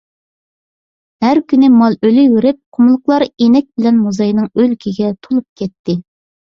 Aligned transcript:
ھەر 1.25 1.41
كۈنى 1.53 1.69
مال 1.75 1.97
ئۆلۈۋېرىپ، 2.09 2.59
قۇملۇقلار 2.79 3.29
ئىنەك 3.29 3.71
بىلەن 3.77 4.01
موزاينىڭ 4.09 4.53
ئۆلۈكىگە 4.53 5.17
تولۇپ 5.27 5.51
كەتتى. 5.63 6.03